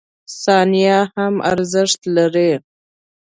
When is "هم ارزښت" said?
1.15-2.01